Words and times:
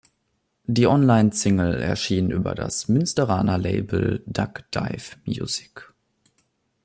Die 0.65 0.87
Online 0.87 1.31
Single 1.31 1.75
erschien 1.75 2.31
über 2.31 2.55
das 2.55 2.87
Münsteraner 2.89 3.59
Label 3.59 4.23
Duck 4.25 4.63
Dive 4.71 5.15
Music. 5.25 5.93